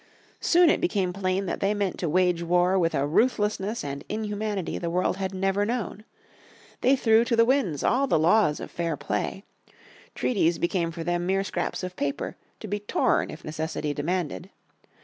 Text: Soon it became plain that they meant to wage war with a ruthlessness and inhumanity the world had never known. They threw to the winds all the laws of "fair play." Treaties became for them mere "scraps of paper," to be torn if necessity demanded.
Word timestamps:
Soon 0.39 0.71
it 0.71 0.81
became 0.81 1.13
plain 1.13 1.45
that 1.45 1.59
they 1.59 1.75
meant 1.75 1.99
to 1.99 2.09
wage 2.09 2.41
war 2.41 2.79
with 2.79 2.95
a 2.95 3.05
ruthlessness 3.05 3.83
and 3.83 4.03
inhumanity 4.09 4.79
the 4.79 4.89
world 4.89 5.17
had 5.17 5.31
never 5.31 5.63
known. 5.63 6.05
They 6.81 6.95
threw 6.95 7.23
to 7.23 7.35
the 7.35 7.45
winds 7.45 7.83
all 7.83 8.07
the 8.07 8.17
laws 8.17 8.59
of 8.59 8.71
"fair 8.71 8.97
play." 8.97 9.43
Treaties 10.15 10.57
became 10.57 10.89
for 10.91 11.03
them 11.03 11.27
mere 11.27 11.43
"scraps 11.43 11.83
of 11.83 11.95
paper," 11.95 12.35
to 12.61 12.67
be 12.67 12.79
torn 12.79 13.29
if 13.29 13.45
necessity 13.45 13.93
demanded. 13.93 14.49